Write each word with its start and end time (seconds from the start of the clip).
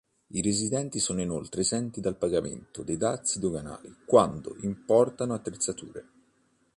I 0.31 0.41
residenti 0.41 0.97
sono 0.97 1.21
inoltre 1.21 1.61
esenti 1.61 2.01
dal 2.01 2.17
pagamento 2.17 2.81
dei 2.81 2.97
dazi 2.97 3.37
doganali 3.37 3.97
quando 4.07 4.55
importano 4.61 5.35
attrezzature. 5.35 6.09